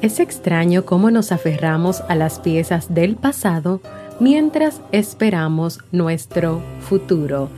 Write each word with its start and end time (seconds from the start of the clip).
Es 0.00 0.20
extraño 0.20 0.84
cómo 0.84 1.10
nos 1.10 1.32
aferramos 1.32 2.02
a 2.08 2.14
las 2.14 2.38
piezas 2.38 2.94
del 2.94 3.16
pasado 3.16 3.80
mientras 4.20 4.80
esperamos 4.92 5.80
nuestro 5.90 6.62
futuro. 6.80 7.50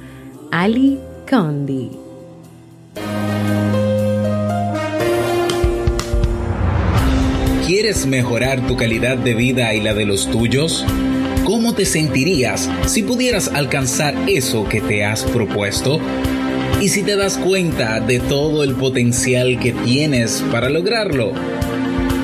Ali 0.50 0.98
Condi. 1.28 1.90
¿Quieres 7.66 8.06
mejorar 8.06 8.66
tu 8.66 8.74
calidad 8.74 9.18
de 9.18 9.34
vida 9.34 9.74
y 9.74 9.82
la 9.82 9.92
de 9.92 10.06
los 10.06 10.26
tuyos? 10.30 10.86
¿Cómo 11.44 11.74
te 11.74 11.84
sentirías 11.84 12.70
si 12.86 13.02
pudieras 13.02 13.48
alcanzar 13.48 14.14
eso 14.28 14.66
que 14.66 14.80
te 14.80 15.04
has 15.04 15.24
propuesto? 15.24 16.00
¿Y 16.80 16.88
si 16.88 17.02
te 17.02 17.16
das 17.16 17.36
cuenta 17.36 18.00
de 18.00 18.18
todo 18.18 18.64
el 18.64 18.74
potencial 18.76 19.60
que 19.60 19.72
tienes 19.72 20.42
para 20.50 20.70
lograrlo? 20.70 21.34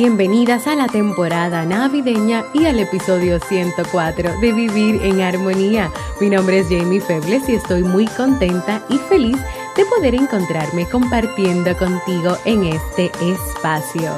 Bienvenidas 0.00 0.66
a 0.66 0.76
la 0.76 0.86
temporada 0.86 1.66
navideña 1.66 2.46
y 2.54 2.64
al 2.64 2.78
episodio 2.80 3.38
104 3.38 4.40
de 4.40 4.52
Vivir 4.54 4.98
en 5.02 5.20
Armonía. 5.20 5.92
Mi 6.22 6.30
nombre 6.30 6.60
es 6.60 6.68
Jamie 6.70 7.02
Febles 7.02 7.46
y 7.50 7.56
estoy 7.56 7.82
muy 7.82 8.06
contenta 8.06 8.82
y 8.88 8.96
feliz 8.96 9.36
de 9.76 9.84
poder 9.84 10.14
encontrarme 10.14 10.88
compartiendo 10.88 11.76
contigo 11.76 12.38
en 12.46 12.64
este 12.64 13.12
espacio. 13.20 14.10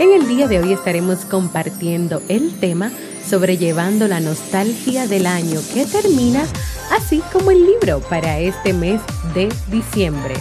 En 0.00 0.12
el 0.12 0.26
día 0.26 0.48
de 0.48 0.58
hoy 0.58 0.72
estaremos 0.72 1.24
compartiendo 1.24 2.20
el 2.28 2.58
tema 2.58 2.90
sobrellevando 3.24 4.08
la 4.08 4.18
nostalgia 4.18 5.06
del 5.06 5.28
año 5.28 5.60
que 5.72 5.86
termina, 5.86 6.42
así 6.90 7.22
como 7.32 7.52
el 7.52 7.64
libro 7.64 8.00
para 8.00 8.40
este 8.40 8.72
mes 8.72 9.00
de 9.34 9.48
diciembre. 9.70 10.34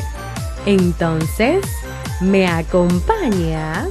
Entonces, 0.65 1.63
¿me 2.19 2.47
acompañas? 2.47 3.89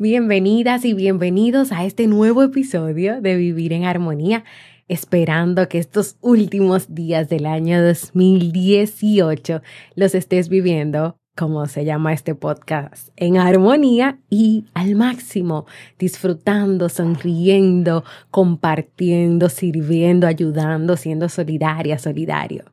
Bienvenidas 0.00 0.84
y 0.84 0.94
bienvenidos 0.94 1.72
a 1.72 1.84
este 1.84 2.06
nuevo 2.06 2.44
episodio 2.44 3.20
de 3.20 3.34
Vivir 3.34 3.72
en 3.72 3.82
Armonía, 3.82 4.44
esperando 4.86 5.68
que 5.68 5.78
estos 5.78 6.18
últimos 6.20 6.94
días 6.94 7.28
del 7.28 7.46
año 7.46 7.84
2018 7.84 9.60
los 9.96 10.14
estés 10.14 10.48
viviendo 10.48 11.17
como 11.38 11.66
se 11.66 11.84
llama 11.84 12.12
este 12.12 12.34
podcast, 12.34 13.10
en 13.16 13.36
armonía 13.36 14.18
y 14.28 14.64
al 14.74 14.96
máximo, 14.96 15.66
disfrutando, 15.96 16.88
sonriendo, 16.88 18.02
compartiendo, 18.32 19.48
sirviendo, 19.48 20.26
ayudando, 20.26 20.96
siendo 20.96 21.28
solidaria, 21.28 21.96
solidario. 21.96 22.64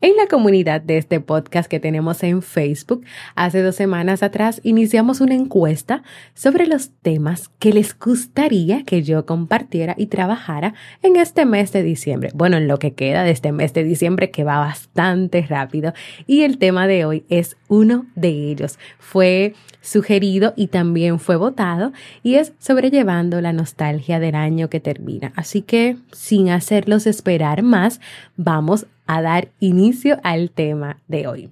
En 0.00 0.16
la 0.16 0.28
comunidad 0.28 0.80
de 0.80 0.98
este 0.98 1.18
podcast 1.18 1.68
que 1.68 1.80
tenemos 1.80 2.22
en 2.22 2.40
Facebook, 2.42 3.04
hace 3.34 3.62
dos 3.62 3.74
semanas 3.74 4.22
atrás 4.22 4.60
iniciamos 4.62 5.20
una 5.20 5.34
encuesta 5.34 6.04
sobre 6.34 6.66
los 6.66 6.90
temas 7.02 7.48
que 7.58 7.72
les 7.72 7.98
gustaría 7.98 8.84
que 8.84 9.02
yo 9.02 9.26
compartiera 9.26 9.94
y 9.98 10.06
trabajara 10.06 10.74
en 11.02 11.16
este 11.16 11.46
mes 11.46 11.72
de 11.72 11.82
diciembre. 11.82 12.30
Bueno, 12.34 12.58
en 12.58 12.68
lo 12.68 12.78
que 12.78 12.94
queda 12.94 13.24
de 13.24 13.32
este 13.32 13.50
mes 13.50 13.72
de 13.72 13.82
diciembre 13.82 14.30
que 14.30 14.44
va 14.44 14.58
bastante 14.58 15.42
rápido 15.42 15.94
y 16.28 16.42
el 16.42 16.58
tema 16.58 16.86
de 16.86 17.04
hoy 17.06 17.24
es 17.28 17.56
uno 17.68 18.03
de 18.14 18.50
ellos. 18.50 18.78
Fue 18.98 19.54
sugerido 19.80 20.54
y 20.56 20.68
también 20.68 21.18
fue 21.18 21.36
votado 21.36 21.92
y 22.22 22.36
es 22.36 22.52
sobrellevando 22.58 23.40
la 23.40 23.52
nostalgia 23.52 24.18
del 24.18 24.34
año 24.34 24.70
que 24.70 24.80
termina. 24.80 25.32
Así 25.36 25.62
que, 25.62 25.96
sin 26.12 26.50
hacerlos 26.50 27.06
esperar 27.06 27.62
más, 27.62 28.00
vamos 28.36 28.86
a 29.06 29.22
dar 29.22 29.48
inicio 29.60 30.18
al 30.22 30.50
tema 30.50 30.98
de 31.08 31.26
hoy. 31.26 31.50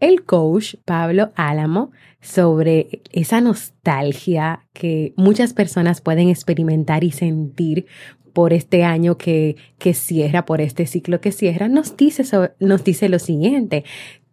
El 0.00 0.24
coach 0.24 0.74
Pablo 0.84 1.32
Álamo 1.34 1.92
sobre 2.20 3.02
esa 3.10 3.40
nostalgia 3.40 4.66
que 4.72 5.12
muchas 5.16 5.54
personas 5.54 6.00
pueden 6.00 6.28
experimentar 6.28 7.04
y 7.04 7.10
sentir 7.10 7.86
por 8.32 8.52
este 8.52 8.84
año 8.84 9.18
que, 9.18 9.56
que 9.78 9.94
cierra, 9.94 10.46
por 10.46 10.60
este 10.60 10.86
ciclo 10.86 11.20
que 11.20 11.32
cierra, 11.32 11.68
nos 11.68 11.96
dice, 11.96 12.24
nos 12.60 12.84
dice 12.84 13.08
lo 13.08 13.18
siguiente, 13.18 13.84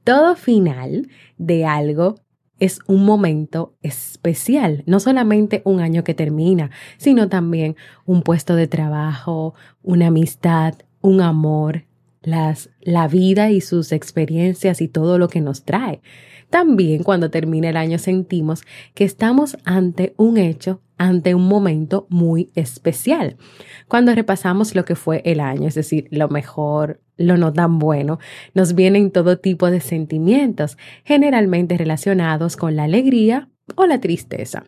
todo 0.04 0.36
final 0.36 1.10
de 1.38 1.66
algo 1.66 2.16
es 2.60 2.80
un 2.88 3.06
momento 3.06 3.76
especial, 3.82 4.84
no 4.86 5.00
solamente 5.00 5.62
un 5.66 5.80
año 5.80 6.04
que 6.04 6.14
termina, 6.14 6.72
sino 6.98 7.30
también 7.30 7.76
un 8.06 8.22
puesto 8.22 8.56
de 8.56 8.68
trabajo, 8.68 9.56
una 9.82 10.08
amistad, 10.08 10.76
un 11.02 11.22
amor, 11.22 11.86
las, 12.22 12.70
la 12.82 13.08
vida 13.08 13.50
y 13.50 13.62
sus 13.62 13.92
experiencias 13.92 14.82
y 14.82 14.88
todo 14.88 15.18
lo 15.18 15.30
que 15.30 15.42
nos 15.42 15.64
trae. 15.64 16.02
También 16.50 17.04
cuando 17.04 17.30
termina 17.30 17.70
el 17.70 17.78
año 17.78 18.00
sentimos 18.00 18.64
que 18.94 19.06
estamos 19.06 19.58
ante 19.66 20.14
un 20.18 20.38
hecho, 20.38 20.82
ante 20.98 21.36
un 21.36 21.48
momento 21.48 22.08
muy 22.10 22.52
especial. 22.56 23.38
Cuando 23.88 24.14
repasamos 24.14 24.76
lo 24.76 24.84
que 24.84 24.96
fue 24.96 25.22
el 25.26 25.40
año, 25.40 25.68
es 25.68 25.76
decir, 25.76 26.08
lo 26.12 26.28
mejor, 26.28 27.02
lo 27.20 27.38
no 27.38 27.54
tan 27.54 27.78
bueno, 27.78 28.18
nos 28.56 28.74
vienen 28.74 29.12
todo 29.12 29.38
tipo 29.38 29.70
de 29.70 29.82
sentimientos, 29.82 30.78
generalmente 31.04 31.78
relacionados 31.78 32.56
con 32.56 32.76
la 32.76 32.86
alegría 32.86 33.50
o 33.76 33.86
la 33.86 34.00
tristeza. 34.00 34.64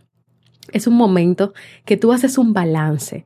Es 0.71 0.85
un 0.85 0.95
momento 0.95 1.53
que 1.85 1.97
tú 1.97 2.11
haces 2.11 2.37
un 2.37 2.53
balance 2.53 3.25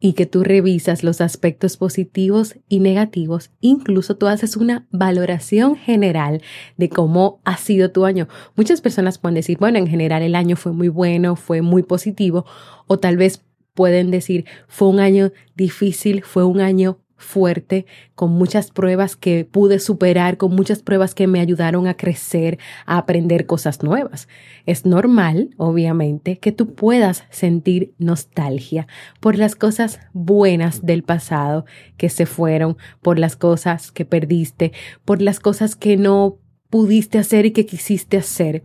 y 0.00 0.12
que 0.12 0.26
tú 0.26 0.44
revisas 0.44 1.02
los 1.02 1.20
aspectos 1.20 1.76
positivos 1.78 2.56
y 2.68 2.80
negativos, 2.80 3.52
incluso 3.60 4.16
tú 4.16 4.26
haces 4.26 4.56
una 4.56 4.86
valoración 4.90 5.76
general 5.76 6.42
de 6.76 6.90
cómo 6.90 7.40
ha 7.44 7.56
sido 7.56 7.90
tu 7.90 8.04
año. 8.04 8.28
Muchas 8.54 8.80
personas 8.80 9.18
pueden 9.18 9.36
decir, 9.36 9.56
bueno, 9.58 9.78
en 9.78 9.86
general 9.86 10.22
el 10.22 10.34
año 10.34 10.56
fue 10.56 10.72
muy 10.72 10.88
bueno, 10.88 11.36
fue 11.36 11.62
muy 11.62 11.84
positivo, 11.84 12.44
o 12.86 12.98
tal 12.98 13.16
vez 13.16 13.44
pueden 13.72 14.10
decir, 14.10 14.44
fue 14.68 14.88
un 14.88 15.00
año 15.00 15.32
difícil, 15.54 16.22
fue 16.22 16.44
un 16.44 16.60
año 16.60 16.98
fuerte, 17.24 17.86
con 18.14 18.30
muchas 18.32 18.70
pruebas 18.70 19.16
que 19.16 19.44
pude 19.44 19.78
superar, 19.80 20.36
con 20.36 20.54
muchas 20.54 20.82
pruebas 20.82 21.14
que 21.14 21.26
me 21.26 21.40
ayudaron 21.40 21.86
a 21.86 21.96
crecer, 21.96 22.58
a 22.86 22.98
aprender 22.98 23.46
cosas 23.46 23.82
nuevas. 23.82 24.28
Es 24.66 24.86
normal, 24.86 25.50
obviamente, 25.56 26.38
que 26.38 26.52
tú 26.52 26.74
puedas 26.74 27.24
sentir 27.30 27.94
nostalgia 27.98 28.86
por 29.20 29.36
las 29.36 29.56
cosas 29.56 30.00
buenas 30.12 30.84
del 30.84 31.02
pasado 31.02 31.64
que 31.96 32.08
se 32.08 32.26
fueron, 32.26 32.76
por 33.02 33.18
las 33.18 33.36
cosas 33.36 33.90
que 33.90 34.04
perdiste, 34.04 34.72
por 35.04 35.20
las 35.20 35.40
cosas 35.40 35.74
que 35.74 35.96
no 35.96 36.38
pudiste 36.70 37.18
hacer 37.18 37.46
y 37.46 37.52
que 37.52 37.66
quisiste 37.66 38.16
hacer, 38.16 38.64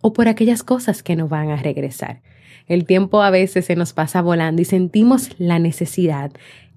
o 0.00 0.12
por 0.12 0.28
aquellas 0.28 0.62
cosas 0.62 1.02
que 1.02 1.16
no 1.16 1.28
van 1.28 1.50
a 1.50 1.56
regresar. 1.56 2.22
El 2.66 2.84
tiempo 2.84 3.22
a 3.22 3.30
veces 3.30 3.64
se 3.64 3.74
nos 3.74 3.92
pasa 3.92 4.22
volando 4.22 4.62
y 4.62 4.64
sentimos 4.64 5.30
la 5.38 5.58
necesidad 5.58 6.30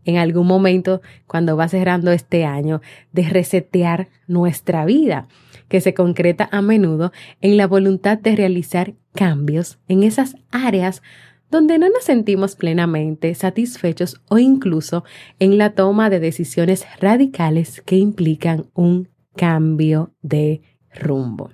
en 0.05 0.17
algún 0.17 0.47
momento 0.47 1.01
cuando 1.27 1.57
va 1.57 1.67
cerrando 1.67 2.11
este 2.11 2.45
año 2.45 2.81
de 3.11 3.23
resetear 3.23 4.09
nuestra 4.27 4.85
vida, 4.85 5.27
que 5.67 5.81
se 5.81 5.93
concreta 5.93 6.49
a 6.51 6.61
menudo 6.61 7.11
en 7.41 7.57
la 7.57 7.67
voluntad 7.67 8.17
de 8.17 8.35
realizar 8.35 8.93
cambios 9.13 9.79
en 9.87 10.03
esas 10.03 10.35
áreas 10.51 11.01
donde 11.49 11.77
no 11.77 11.87
nos 11.87 12.03
sentimos 12.03 12.55
plenamente 12.55 13.33
satisfechos 13.35 14.21
o 14.27 14.39
incluso 14.39 15.03
en 15.37 15.59
la 15.59 15.73
toma 15.73 16.09
de 16.09 16.19
decisiones 16.19 16.85
radicales 16.99 17.81
que 17.81 17.95
implican 17.97 18.65
un 18.73 19.09
cambio 19.35 20.13
de 20.23 20.61
rumbo. 20.95 21.51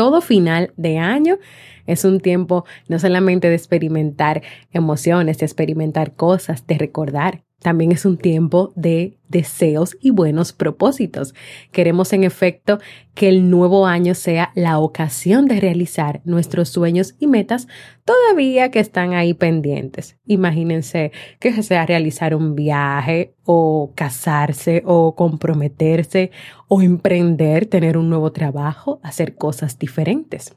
Todo 0.00 0.22
final 0.22 0.72
de 0.78 0.96
año 0.96 1.36
es 1.84 2.06
un 2.06 2.20
tiempo 2.20 2.64
no 2.88 2.98
solamente 2.98 3.50
de 3.50 3.54
experimentar 3.54 4.40
emociones, 4.72 5.36
de 5.36 5.44
experimentar 5.44 6.14
cosas, 6.14 6.66
de 6.66 6.78
recordar, 6.78 7.42
también 7.60 7.92
es 7.92 8.04
un 8.04 8.16
tiempo 8.16 8.72
de 8.74 9.18
deseos 9.28 9.96
y 10.00 10.10
buenos 10.10 10.52
propósitos. 10.52 11.34
Queremos 11.70 12.12
en 12.12 12.24
efecto 12.24 12.78
que 13.14 13.28
el 13.28 13.50
nuevo 13.50 13.86
año 13.86 14.14
sea 14.14 14.50
la 14.54 14.78
ocasión 14.78 15.46
de 15.46 15.60
realizar 15.60 16.20
nuestros 16.24 16.70
sueños 16.70 17.14
y 17.18 17.26
metas 17.26 17.68
todavía 18.04 18.70
que 18.70 18.80
están 18.80 19.12
ahí 19.12 19.34
pendientes. 19.34 20.16
Imagínense 20.26 21.12
que 21.38 21.62
sea 21.62 21.86
realizar 21.86 22.34
un 22.34 22.54
viaje 22.54 23.34
o 23.44 23.92
casarse 23.94 24.82
o 24.86 25.14
comprometerse 25.14 26.30
o 26.66 26.82
emprender, 26.82 27.66
tener 27.66 27.98
un 27.98 28.08
nuevo 28.08 28.32
trabajo, 28.32 29.00
hacer 29.02 29.36
cosas 29.36 29.78
diferentes. 29.78 30.54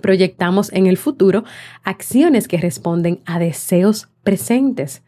Proyectamos 0.00 0.72
en 0.72 0.86
el 0.86 0.96
futuro 0.96 1.44
acciones 1.84 2.48
que 2.48 2.58
responden 2.58 3.20
a 3.26 3.38
deseos 3.38 4.08
presentes. 4.22 5.02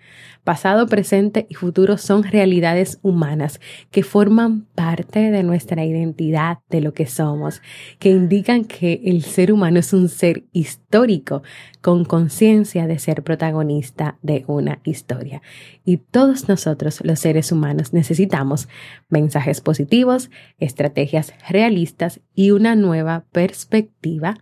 Pasado, 0.44 0.86
presente 0.86 1.46
y 1.50 1.54
futuro 1.54 1.98
son 1.98 2.22
realidades 2.22 2.98
humanas 3.02 3.60
que 3.90 4.02
forman 4.02 4.62
parte 4.74 5.30
de 5.30 5.42
nuestra 5.42 5.84
identidad, 5.84 6.60
de 6.70 6.80
lo 6.80 6.94
que 6.94 7.06
somos, 7.06 7.60
que 7.98 8.08
indican 8.08 8.64
que 8.64 9.02
el 9.04 9.22
ser 9.22 9.52
humano 9.52 9.78
es 9.78 9.92
un 9.92 10.08
ser 10.08 10.44
histórico 10.52 11.42
con 11.82 12.06
conciencia 12.06 12.86
de 12.86 12.98
ser 12.98 13.22
protagonista 13.22 14.16
de 14.22 14.44
una 14.46 14.80
historia. 14.84 15.42
Y 15.84 15.98
todos 15.98 16.48
nosotros, 16.48 17.02
los 17.04 17.20
seres 17.20 17.52
humanos, 17.52 17.92
necesitamos 17.92 18.66
mensajes 19.10 19.60
positivos, 19.60 20.30
estrategias 20.58 21.34
realistas 21.50 22.20
y 22.34 22.52
una 22.52 22.74
nueva 22.74 23.24
perspectiva 23.30 24.38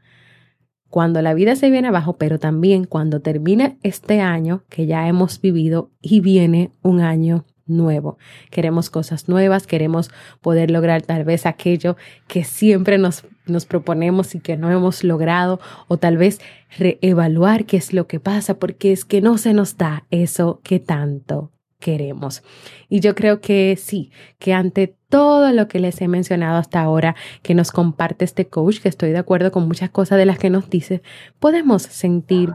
cuando 0.90 1.22
la 1.22 1.34
vida 1.34 1.56
se 1.56 1.70
viene 1.70 1.88
abajo, 1.88 2.16
pero 2.16 2.38
también 2.38 2.84
cuando 2.84 3.20
termine 3.20 3.78
este 3.82 4.20
año 4.20 4.64
que 4.68 4.86
ya 4.86 5.06
hemos 5.08 5.40
vivido 5.40 5.90
y 6.00 6.20
viene 6.20 6.72
un 6.82 7.00
año 7.00 7.44
nuevo. 7.66 8.18
Queremos 8.50 8.90
cosas 8.90 9.28
nuevas, 9.28 9.66
queremos 9.66 10.10
poder 10.40 10.70
lograr 10.70 11.02
tal 11.02 11.24
vez 11.24 11.46
aquello 11.46 11.96
que 12.26 12.44
siempre 12.44 12.98
nos, 12.98 13.24
nos 13.46 13.66
proponemos 13.66 14.34
y 14.34 14.40
que 14.40 14.56
no 14.56 14.70
hemos 14.70 15.04
logrado, 15.04 15.60
o 15.86 15.98
tal 15.98 16.16
vez 16.16 16.40
reevaluar 16.78 17.66
qué 17.66 17.76
es 17.76 17.92
lo 17.92 18.06
que 18.06 18.20
pasa, 18.20 18.58
porque 18.58 18.92
es 18.92 19.04
que 19.04 19.20
no 19.20 19.38
se 19.38 19.52
nos 19.52 19.76
da 19.76 20.06
eso 20.10 20.60
que 20.64 20.80
tanto 20.80 21.52
queremos. 21.78 22.42
Y 22.88 23.00
yo 23.00 23.14
creo 23.14 23.40
que 23.40 23.76
sí, 23.80 24.10
que 24.38 24.52
ante 24.52 24.96
todo 25.08 25.52
lo 25.52 25.68
que 25.68 25.78
les 25.78 26.00
he 26.00 26.08
mencionado 26.08 26.58
hasta 26.58 26.80
ahora, 26.80 27.14
que 27.42 27.54
nos 27.54 27.70
comparte 27.70 28.24
este 28.24 28.48
coach, 28.48 28.80
que 28.80 28.88
estoy 28.88 29.10
de 29.10 29.18
acuerdo 29.18 29.52
con 29.52 29.66
muchas 29.66 29.90
cosas 29.90 30.18
de 30.18 30.26
las 30.26 30.38
que 30.38 30.50
nos 30.50 30.68
dice, 30.68 31.02
podemos 31.38 31.82
sentir 31.82 32.52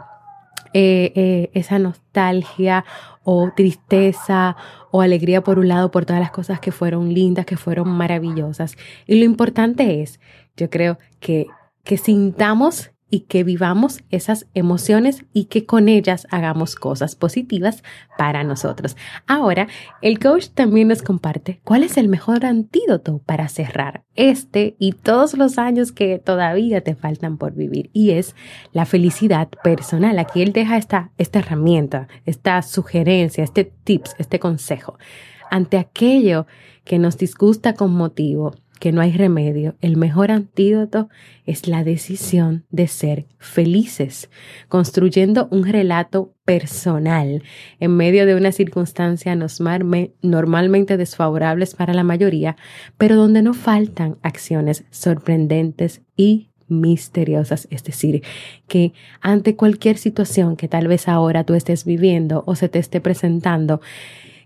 eh, 0.73 1.11
eh, 1.15 1.51
esa 1.53 1.77
nostalgia 1.77 2.83
o 3.23 3.51
tristeza 3.55 4.55
o 4.91 5.01
alegría 5.01 5.43
por 5.43 5.59
un 5.59 5.67
lado 5.67 5.91
por 5.91 6.05
todas 6.05 6.19
las 6.19 6.31
cosas 6.31 6.59
que 6.59 6.71
fueron 6.71 7.13
lindas, 7.13 7.45
que 7.45 7.57
fueron 7.57 7.89
maravillosas. 7.89 8.75
Y 9.07 9.19
lo 9.19 9.25
importante 9.25 10.01
es, 10.01 10.19
yo 10.57 10.69
creo 10.69 10.97
que, 11.19 11.45
que 11.83 11.97
sintamos 11.97 12.91
y 13.13 13.19
que 13.27 13.43
vivamos 13.43 14.03
esas 14.09 14.47
emociones 14.55 15.23
y 15.33 15.45
que 15.45 15.67
con 15.67 15.87
ellas 15.87 16.25
hagamos 16.31 16.75
cosas 16.75 17.15
positivas 17.15 17.83
para 18.17 18.43
nosotros. 18.43 18.97
Ahora, 19.27 19.67
el 20.01 20.17
coach 20.17 20.47
también 20.47 20.87
nos 20.87 21.03
comparte 21.03 21.61
cuál 21.63 21.83
es 21.83 21.97
el 21.97 22.07
mejor 22.07 22.43
antídoto 22.43 23.19
para 23.19 23.49
cerrar 23.49 24.03
este 24.15 24.75
y 24.79 24.93
todos 24.93 25.35
los 25.35 25.59
años 25.59 25.91
que 25.91 26.17
todavía 26.17 26.81
te 26.81 26.95
faltan 26.95 27.37
por 27.37 27.53
vivir 27.53 27.91
y 27.93 28.13
es 28.13 28.35
la 28.71 28.87
felicidad 28.87 29.47
personal. 29.63 30.17
Aquí 30.17 30.41
él 30.41 30.51
deja 30.51 30.77
esta, 30.77 31.11
esta 31.19 31.37
herramienta, 31.37 32.07
esta 32.25 32.63
sugerencia, 32.63 33.43
este 33.43 33.63
tips, 33.83 34.15
este 34.17 34.39
consejo. 34.39 34.97
Ante 35.51 35.77
aquello 35.77 36.47
que 36.83 36.97
nos 36.97 37.19
disgusta 37.19 37.75
con 37.75 37.93
motivo, 37.93 38.55
que 38.79 38.91
no 38.91 39.01
hay 39.01 39.11
remedio, 39.13 39.75
el 39.81 39.97
mejor 39.97 40.31
antídoto 40.31 41.09
es 41.45 41.67
la 41.67 41.83
decisión 41.83 42.65
de 42.69 42.87
ser 42.87 43.27
felices, 43.37 44.29
construyendo 44.67 45.47
un 45.51 45.65
relato 45.65 46.33
personal. 46.43 47.43
En 47.79 47.95
medio 47.95 48.25
de 48.25 48.35
una 48.35 48.51
circunstancia 48.51 49.37
normalmente 50.21 50.97
desfavorables 50.97 51.75
para 51.75 51.93
la 51.93 52.03
mayoría, 52.03 52.57
pero 52.97 53.15
donde 53.15 53.41
no 53.41 53.53
faltan 53.53 54.17
acciones 54.21 54.83
sorprendentes 54.89 56.01
y 56.17 56.49
misteriosas, 56.67 57.67
es 57.71 57.83
decir, 57.83 58.23
que 58.67 58.93
ante 59.21 59.55
cualquier 59.55 59.97
situación 59.97 60.55
que 60.55 60.67
tal 60.67 60.87
vez 60.87 61.07
ahora 61.07 61.43
tú 61.43 61.53
estés 61.53 61.85
viviendo 61.85 62.43
o 62.47 62.55
se 62.55 62.69
te 62.69 62.79
esté 62.79 62.99
presentando, 63.01 63.81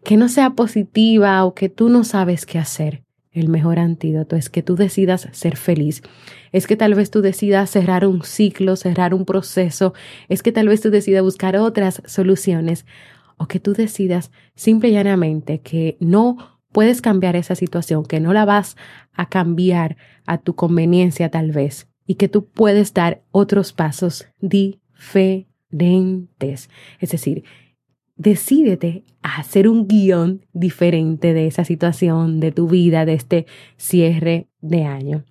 que 0.04 0.18
no 0.18 0.30
sea 0.30 0.52
positiva 0.52 1.44
o 1.46 1.54
que 1.54 1.70
tú 1.70 1.90
no 1.90 2.04
sabes 2.04 2.46
qué 2.46 2.60
hacer, 2.60 3.04
el 3.40 3.50
mejor 3.50 3.80
antídoto 3.80 4.36
es 4.36 4.50
que 4.50 4.64
tú 4.64 4.76
decidas 4.76 5.28
ser 5.32 5.58
feliz. 5.58 6.02
Es 6.52 6.68
que 6.68 6.76
tal 6.76 6.96
vez 6.96 7.12
tú 7.12 7.22
decidas 7.22 7.70
cerrar 7.70 8.06
un 8.06 8.24
ciclo, 8.24 8.76
cerrar 8.76 9.14
un 9.14 9.26
proceso. 9.26 9.94
Es 10.30 10.44
que 10.44 10.52
tal 10.52 10.68
vez 10.68 10.82
tú 10.82 10.90
decidas 10.90 11.24
buscar 11.24 11.56
otras 11.58 12.02
soluciones. 12.06 12.86
O 13.38 13.48
que 13.48 13.60
tú 13.60 13.74
decidas 13.74 14.32
simple 14.56 14.90
y 14.90 14.94
llanamente 14.94 15.60
que 15.60 15.98
no 16.00 16.60
puedes 16.72 17.02
cambiar 17.02 17.36
esa 17.36 17.56
situación, 17.56 18.06
que 18.06 18.20
no 18.20 18.34
la 18.34 18.46
vas 18.46 18.78
a 19.14 19.30
cambiar 19.30 19.98
a 20.26 20.40
tu 20.40 20.56
conveniencia 20.56 21.30
tal 21.30 21.52
vez. 21.52 21.88
Y 22.06 22.16
que 22.16 22.30
tú 22.30 22.48
puedes 22.48 22.94
dar 22.94 23.22
otros 23.32 23.74
pasos 23.74 24.28
diferentes. 24.40 25.46
Es 27.00 27.12
decir, 27.12 27.44
decídete 28.18 29.04
a 29.22 29.40
hacer 29.40 29.68
un 29.68 29.88
guion 29.88 30.46
diferente 30.54 31.34
de 31.34 31.48
esa 31.48 31.64
situación, 31.64 32.40
de 32.40 32.52
tu 32.52 32.68
vida, 32.68 33.06
de 33.06 33.14
este 33.14 33.46
cierre 33.78 34.48
de 34.62 34.84
año. 34.84 35.24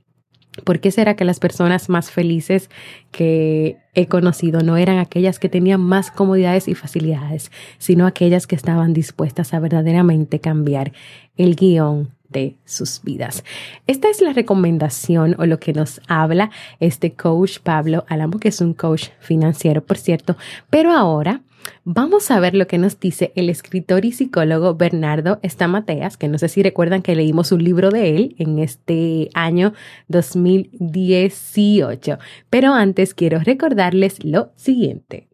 ¿Por 0.64 0.80
qué 0.80 0.90
será 0.90 1.16
que 1.16 1.24
las 1.24 1.38
personas 1.38 1.90
más 1.90 2.10
felices 2.10 2.70
que 3.10 3.76
he 3.94 4.06
conocido 4.06 4.60
no 4.60 4.76
eran 4.78 4.98
aquellas 4.98 5.38
que 5.38 5.50
tenían 5.50 5.82
más 5.82 6.10
comodidades 6.10 6.66
y 6.68 6.74
facilidades, 6.74 7.50
sino 7.78 8.06
aquellas 8.06 8.46
que 8.46 8.56
estaban 8.56 8.94
dispuestas 8.94 9.52
a 9.52 9.60
verdaderamente 9.60 10.40
cambiar 10.40 10.92
el 11.36 11.56
guion 11.56 12.16
de 12.30 12.56
sus 12.64 13.02
vidas. 13.02 13.44
Esta 13.86 14.08
es 14.08 14.20
la 14.20 14.32
recomendación 14.32 15.36
o 15.38 15.46
lo 15.46 15.60
que 15.60 15.72
nos 15.72 16.00
habla 16.08 16.50
este 16.80 17.12
coach 17.12 17.58
Pablo 17.60 18.04
Alamo, 18.08 18.38
que 18.38 18.48
es 18.48 18.60
un 18.60 18.74
coach 18.74 19.08
financiero, 19.20 19.84
por 19.84 19.98
cierto, 19.98 20.36
pero 20.70 20.92
ahora 20.92 21.42
Vamos 21.84 22.30
a 22.30 22.40
ver 22.40 22.54
lo 22.54 22.66
que 22.66 22.78
nos 22.78 22.98
dice 23.00 23.32
el 23.36 23.50
escritor 23.50 24.04
y 24.04 24.12
psicólogo 24.12 24.74
Bernardo 24.74 25.38
Estamateas, 25.42 26.16
que 26.16 26.28
no 26.28 26.38
sé 26.38 26.48
si 26.48 26.62
recuerdan 26.62 27.02
que 27.02 27.14
leímos 27.14 27.52
un 27.52 27.62
libro 27.64 27.90
de 27.90 28.16
él 28.16 28.34
en 28.38 28.58
este 28.58 29.28
año 29.34 29.74
2018. 30.08 32.18
Pero 32.50 32.72
antes 32.74 33.14
quiero 33.14 33.38
recordarles 33.40 34.24
lo 34.24 34.52
siguiente. 34.56 35.28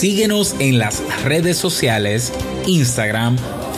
Síguenos 0.00 0.56
en 0.60 0.78
las 0.78 1.02
redes 1.24 1.58
sociales, 1.58 2.32
Instagram, 2.66 3.36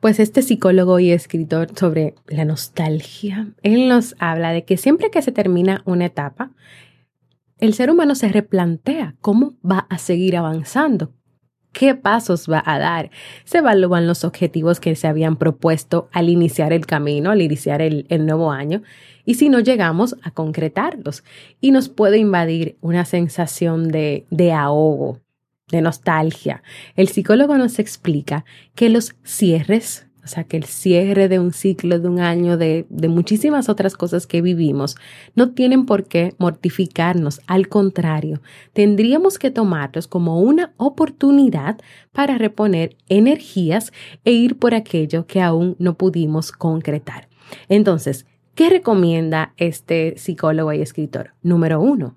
Pues 0.00 0.18
este 0.18 0.40
psicólogo 0.40 0.98
y 0.98 1.10
escritor 1.10 1.68
sobre 1.78 2.14
la 2.26 2.46
nostalgia, 2.46 3.52
él 3.62 3.86
nos 3.86 4.16
habla 4.18 4.50
de 4.50 4.64
que 4.64 4.78
siempre 4.78 5.10
que 5.10 5.20
se 5.20 5.30
termina 5.30 5.82
una 5.84 6.06
etapa, 6.06 6.52
el 7.58 7.74
ser 7.74 7.90
humano 7.90 8.14
se 8.14 8.28
replantea 8.28 9.16
cómo 9.20 9.56
va 9.62 9.86
a 9.90 9.98
seguir 9.98 10.38
avanzando, 10.38 11.12
qué 11.72 11.94
pasos 11.94 12.50
va 12.50 12.62
a 12.64 12.78
dar. 12.78 13.10
Se 13.44 13.58
evalúan 13.58 14.06
los 14.06 14.24
objetivos 14.24 14.80
que 14.80 14.96
se 14.96 15.06
habían 15.06 15.36
propuesto 15.36 16.08
al 16.12 16.30
iniciar 16.30 16.72
el 16.72 16.86
camino, 16.86 17.30
al 17.30 17.42
iniciar 17.42 17.82
el, 17.82 18.06
nuevo 18.24 18.52
año, 18.52 18.82
y 19.26 19.34
si 19.34 19.50
no 19.50 19.60
llegamos 19.60 20.16
a 20.22 20.30
concretarlos. 20.30 21.24
Y 21.60 21.72
nos 21.72 21.90
puede 21.90 22.16
invadir 22.16 22.78
una 22.80 23.04
sensación 23.04 23.88
de, 23.88 24.24
de 24.30 24.52
ahogo, 24.52 25.20
de 25.70 25.82
nostalgia. 25.82 26.62
El 26.96 27.08
psicólogo 27.08 27.56
nos 27.56 27.78
explica 27.78 28.44
que 28.74 28.88
los 28.88 29.14
cierres 29.24 30.06
o 30.22 30.26
sea, 30.26 30.44
que 30.44 30.56
el 30.56 30.64
cierre 30.64 31.28
de 31.28 31.38
un 31.38 31.52
ciclo, 31.52 31.98
de 31.98 32.08
un 32.08 32.20
año, 32.20 32.56
de, 32.56 32.86
de, 32.90 33.08
muchísimas 33.08 33.68
otras 33.68 33.96
cosas 33.96 34.26
que 34.26 34.42
vivimos, 34.42 34.96
no 35.34 35.52
tienen 35.52 35.86
por 35.86 36.04
qué 36.04 36.34
mortificarnos. 36.38 37.40
Al 37.46 37.68
contrario, 37.68 38.42
tendríamos 38.72 39.38
que 39.38 39.50
tomarlos 39.50 40.06
como 40.08 40.40
una 40.40 40.72
oportunidad 40.76 41.78
para 42.12 42.36
reponer 42.36 42.96
energías 43.08 43.92
e 44.24 44.32
ir 44.32 44.58
por 44.58 44.74
aquello 44.74 45.26
que 45.26 45.40
aún 45.40 45.74
no 45.78 45.94
pudimos 45.94 46.52
concretar. 46.52 47.28
Entonces, 47.68 48.26
¿qué 48.54 48.68
recomienda 48.68 49.54
este 49.56 50.14
psicólogo 50.18 50.72
y 50.72 50.82
escritor? 50.82 51.32
Número 51.42 51.80
uno, 51.80 52.14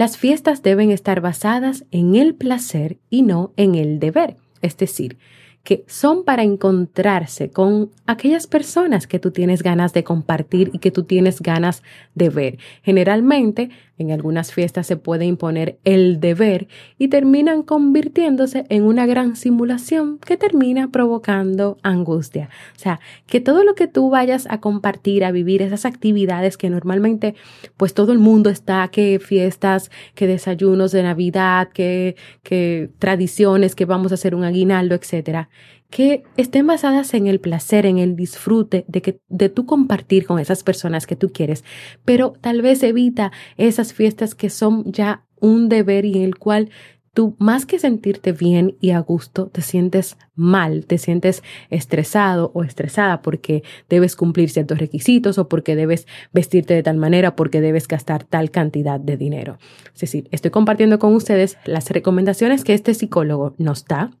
las 0.00 0.16
fiestas 0.16 0.62
deben 0.62 0.90
estar 0.92 1.20
basadas 1.20 1.84
en 1.90 2.14
el 2.14 2.34
placer 2.34 2.96
y 3.10 3.20
no 3.20 3.52
en 3.58 3.74
el 3.74 3.98
deber. 3.98 4.38
Es 4.62 4.78
decir, 4.78 5.18
que 5.62 5.84
son 5.88 6.24
para 6.24 6.42
encontrarse 6.42 7.50
con 7.50 7.90
aquellas 8.06 8.46
personas 8.46 9.06
que 9.06 9.18
tú 9.18 9.30
tienes 9.30 9.62
ganas 9.62 9.92
de 9.92 10.02
compartir 10.02 10.70
y 10.72 10.78
que 10.78 10.90
tú 10.90 11.04
tienes 11.04 11.42
ganas 11.42 11.82
de 12.14 12.30
ver. 12.30 12.58
Generalmente 12.82 13.68
en 14.00 14.12
algunas 14.12 14.52
fiestas 14.52 14.86
se 14.86 14.96
puede 14.96 15.26
imponer 15.26 15.78
el 15.84 16.20
deber 16.20 16.68
y 16.98 17.08
terminan 17.08 17.62
convirtiéndose 17.62 18.64
en 18.68 18.84
una 18.84 19.06
gran 19.06 19.36
simulación 19.36 20.18
que 20.18 20.36
termina 20.36 20.90
provocando 20.90 21.78
angustia. 21.82 22.48
O 22.76 22.78
sea, 22.78 23.00
que 23.26 23.40
todo 23.40 23.62
lo 23.62 23.74
que 23.74 23.88
tú 23.88 24.10
vayas 24.10 24.46
a 24.48 24.60
compartir, 24.60 25.24
a 25.24 25.32
vivir, 25.32 25.62
esas 25.62 25.84
actividades 25.84 26.56
que 26.56 26.70
normalmente 26.70 27.34
pues 27.76 27.94
todo 27.94 28.12
el 28.12 28.18
mundo 28.18 28.50
está, 28.50 28.88
que 28.88 29.20
fiestas, 29.20 29.90
que 30.14 30.26
desayunos 30.26 30.92
de 30.92 31.02
Navidad, 31.02 31.68
que, 31.68 32.16
que 32.42 32.90
tradiciones, 32.98 33.74
que 33.74 33.84
vamos 33.84 34.12
a 34.12 34.14
hacer 34.14 34.34
un 34.34 34.44
aguinaldo, 34.44 34.94
etcétera 34.94 35.48
que 35.90 36.22
estén 36.36 36.66
basadas 36.66 37.14
en 37.14 37.26
el 37.26 37.40
placer, 37.40 37.84
en 37.84 37.98
el 37.98 38.16
disfrute 38.16 38.84
de 38.88 39.02
que 39.02 39.20
de 39.28 39.48
tú 39.48 39.66
compartir 39.66 40.24
con 40.24 40.38
esas 40.38 40.62
personas 40.62 41.06
que 41.06 41.16
tú 41.16 41.32
quieres, 41.32 41.64
pero 42.04 42.34
tal 42.40 42.62
vez 42.62 42.82
evita 42.82 43.32
esas 43.56 43.92
fiestas 43.92 44.34
que 44.34 44.50
son 44.50 44.84
ya 44.90 45.24
un 45.40 45.68
deber 45.68 46.04
y 46.04 46.16
en 46.16 46.22
el 46.22 46.38
cual 46.38 46.70
tú 47.12 47.34
más 47.38 47.66
que 47.66 47.78
sentirte 47.78 48.32
bien 48.32 48.76
y 48.80 48.90
a 48.90 49.00
gusto, 49.00 49.48
te 49.48 49.62
sientes 49.62 50.16
mal, 50.34 50.86
te 50.86 50.96
sientes 50.96 51.42
estresado 51.68 52.52
o 52.54 52.62
estresada 52.62 53.20
porque 53.20 53.62
debes 53.88 54.16
cumplir 54.16 54.50
ciertos 54.50 54.78
requisitos 54.78 55.38
o 55.38 55.48
porque 55.48 55.76
debes 55.76 56.06
vestirte 56.32 56.74
de 56.74 56.82
tal 56.82 56.96
manera, 56.96 57.34
porque 57.34 57.60
debes 57.60 57.88
gastar 57.88 58.24
tal 58.24 58.50
cantidad 58.50 59.00
de 59.00 59.16
dinero. 59.16 59.58
Es 59.92 60.00
decir, 60.00 60.28
estoy 60.30 60.50
compartiendo 60.50 60.98
con 60.98 61.14
ustedes 61.14 61.58
las 61.64 61.90
recomendaciones 61.90 62.64
que 62.64 62.74
este 62.74 62.94
psicólogo 62.94 63.54
nos 63.58 63.84
da 63.86 64.12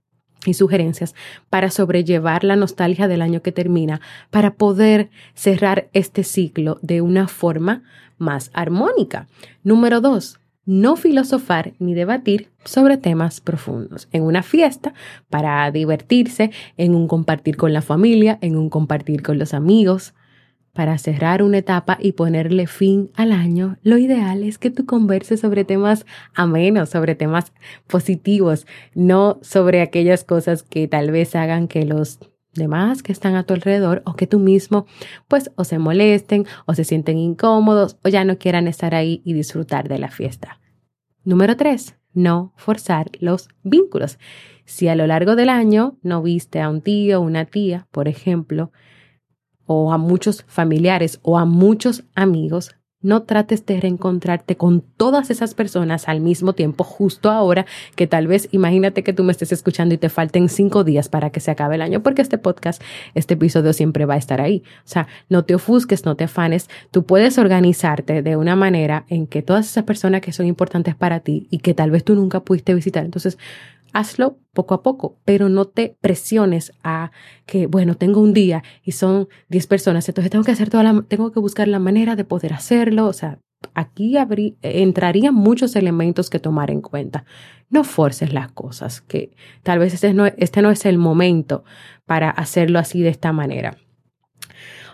y 0.46 0.54
sugerencias 0.54 1.14
para 1.48 1.70
sobrellevar 1.70 2.44
la 2.44 2.56
nostalgia 2.56 3.08
del 3.08 3.22
año 3.22 3.42
que 3.42 3.52
termina, 3.52 4.00
para 4.30 4.54
poder 4.54 5.10
cerrar 5.34 5.88
este 5.92 6.24
ciclo 6.24 6.78
de 6.82 7.00
una 7.00 7.28
forma 7.28 7.82
más 8.18 8.50
armónica. 8.52 9.26
Número 9.62 10.00
dos, 10.00 10.40
no 10.66 10.96
filosofar 10.96 11.72
ni 11.78 11.94
debatir 11.94 12.50
sobre 12.64 12.96
temas 12.96 13.40
profundos. 13.40 14.08
En 14.12 14.22
una 14.22 14.42
fiesta, 14.42 14.94
para 15.28 15.70
divertirse, 15.70 16.50
en 16.76 16.94
un 16.94 17.08
compartir 17.08 17.56
con 17.56 17.72
la 17.72 17.82
familia, 17.82 18.38
en 18.40 18.56
un 18.56 18.68
compartir 18.68 19.22
con 19.22 19.38
los 19.38 19.54
amigos, 19.54 20.14
para 20.72 20.98
cerrar 20.98 21.42
una 21.42 21.58
etapa 21.58 21.98
y 22.00 22.12
ponerle 22.12 22.66
fin 22.66 23.10
al 23.14 23.32
año, 23.32 23.76
lo 23.82 23.98
ideal 23.98 24.44
es 24.44 24.58
que 24.58 24.70
tú 24.70 24.86
converses 24.86 25.40
sobre 25.40 25.64
temas 25.64 26.06
amenos, 26.34 26.90
sobre 26.90 27.14
temas 27.14 27.52
positivos, 27.86 28.66
no 28.94 29.38
sobre 29.42 29.82
aquellas 29.82 30.24
cosas 30.24 30.62
que 30.62 30.86
tal 30.88 31.10
vez 31.10 31.34
hagan 31.34 31.68
que 31.68 31.84
los 31.84 32.18
demás 32.54 33.02
que 33.02 33.12
están 33.12 33.34
a 33.34 33.44
tu 33.44 33.54
alrededor 33.54 34.02
o 34.04 34.14
que 34.14 34.26
tú 34.26 34.38
mismo 34.38 34.86
pues 35.28 35.52
o 35.54 35.64
se 35.64 35.78
molesten 35.78 36.46
o 36.66 36.74
se 36.74 36.84
sienten 36.84 37.18
incómodos 37.18 37.96
o 38.02 38.08
ya 38.08 38.24
no 38.24 38.38
quieran 38.38 38.66
estar 38.66 38.94
ahí 38.94 39.22
y 39.24 39.34
disfrutar 39.34 39.88
de 39.88 39.98
la 39.98 40.10
fiesta. 40.10 40.60
Número 41.24 41.56
tres, 41.56 41.96
no 42.12 42.52
forzar 42.56 43.10
los 43.20 43.48
vínculos. 43.62 44.18
Si 44.64 44.88
a 44.88 44.94
lo 44.94 45.06
largo 45.06 45.36
del 45.36 45.48
año 45.48 45.98
no 46.02 46.22
viste 46.22 46.60
a 46.60 46.68
un 46.68 46.80
tío 46.80 47.20
o 47.20 47.22
una 47.22 47.44
tía, 47.44 47.86
por 47.90 48.08
ejemplo, 48.08 48.72
o 49.72 49.92
a 49.92 49.98
muchos 49.98 50.44
familiares 50.48 51.20
o 51.22 51.38
a 51.38 51.44
muchos 51.44 52.02
amigos, 52.16 52.74
no 53.02 53.22
trates 53.22 53.64
de 53.66 53.80
reencontrarte 53.80 54.56
con 54.56 54.80
todas 54.80 55.30
esas 55.30 55.54
personas 55.54 56.08
al 56.08 56.20
mismo 56.20 56.54
tiempo, 56.54 56.82
justo 56.82 57.30
ahora, 57.30 57.66
que 57.94 58.08
tal 58.08 58.26
vez 58.26 58.48
imagínate 58.50 59.04
que 59.04 59.12
tú 59.12 59.22
me 59.22 59.30
estés 59.30 59.52
escuchando 59.52 59.94
y 59.94 59.98
te 59.98 60.08
falten 60.08 60.48
cinco 60.48 60.82
días 60.82 61.08
para 61.08 61.30
que 61.30 61.38
se 61.38 61.52
acabe 61.52 61.76
el 61.76 61.82
año, 61.82 62.02
porque 62.02 62.20
este 62.20 62.36
podcast, 62.36 62.82
este 63.14 63.34
episodio 63.34 63.72
siempre 63.72 64.06
va 64.06 64.14
a 64.14 64.18
estar 64.18 64.40
ahí. 64.40 64.64
O 64.78 64.88
sea, 64.88 65.06
no 65.28 65.44
te 65.44 65.54
ofusques, 65.54 66.04
no 66.04 66.16
te 66.16 66.24
afanes. 66.24 66.68
Tú 66.90 67.04
puedes 67.04 67.38
organizarte 67.38 68.22
de 68.22 68.36
una 68.36 68.56
manera 68.56 69.04
en 69.08 69.28
que 69.28 69.40
todas 69.40 69.70
esas 69.70 69.84
personas 69.84 70.20
que 70.20 70.32
son 70.32 70.46
importantes 70.46 70.96
para 70.96 71.20
ti 71.20 71.46
y 71.48 71.58
que 71.58 71.74
tal 71.74 71.92
vez 71.92 72.02
tú 72.02 72.16
nunca 72.16 72.40
pudiste 72.40 72.74
visitar, 72.74 73.04
entonces 73.04 73.38
hazlo 73.92 74.38
poco 74.52 74.74
a 74.74 74.82
poco, 74.82 75.18
pero 75.24 75.48
no 75.48 75.66
te 75.66 75.96
presiones 76.00 76.72
a 76.82 77.10
que, 77.46 77.66
bueno, 77.66 77.96
tengo 77.96 78.20
un 78.20 78.32
día 78.32 78.62
y 78.82 78.92
son 78.92 79.28
10 79.48 79.66
personas, 79.66 80.08
entonces 80.08 80.30
tengo 80.30 80.44
que 80.44 80.52
hacer 80.52 80.70
toda 80.70 80.82
la, 80.82 81.02
tengo 81.02 81.32
que 81.32 81.40
buscar 81.40 81.68
la 81.68 81.78
manera 81.78 82.16
de 82.16 82.24
poder 82.24 82.52
hacerlo, 82.52 83.06
o 83.06 83.12
sea, 83.12 83.38
aquí 83.74 84.16
entrarían 84.62 85.34
muchos 85.34 85.76
elementos 85.76 86.30
que 86.30 86.38
tomar 86.38 86.70
en 86.70 86.80
cuenta. 86.80 87.24
No 87.68 87.84
forces 87.84 88.32
las 88.32 88.50
cosas, 88.52 89.00
que 89.00 89.32
tal 89.62 89.78
vez 89.78 89.94
este 89.94 90.14
este 90.38 90.62
no 90.62 90.70
es 90.70 90.86
el 90.86 90.98
momento 90.98 91.64
para 92.06 92.30
hacerlo 92.30 92.78
así 92.78 93.02
de 93.02 93.10
esta 93.10 93.32
manera. 93.32 93.76